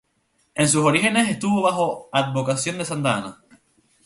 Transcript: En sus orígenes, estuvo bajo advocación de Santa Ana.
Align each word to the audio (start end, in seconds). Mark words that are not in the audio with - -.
En 0.55 0.67
sus 0.67 0.83
orígenes, 0.83 1.29
estuvo 1.29 1.61
bajo 1.61 2.09
advocación 2.11 2.79
de 2.79 2.85
Santa 2.85 3.17
Ana. 3.17 3.43